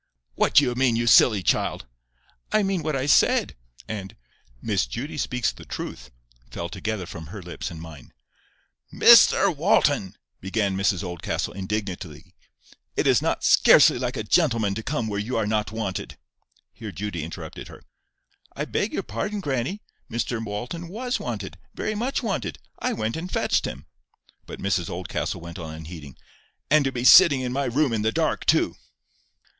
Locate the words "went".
22.93-23.15, 25.41-25.59